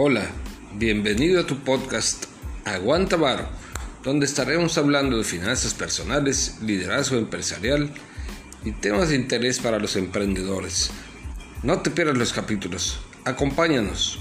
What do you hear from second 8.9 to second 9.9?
de interés para